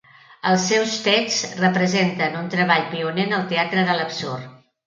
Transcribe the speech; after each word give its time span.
Els 0.51 0.63
seus 0.69 0.95
texts 1.07 1.53
representen 1.59 2.39
un 2.41 2.49
treball 2.57 2.89
pioner 2.97 3.29
en 3.31 3.39
el 3.41 3.47
teatre 3.55 3.89
de 3.93 4.01
l'absurd. 4.01 4.53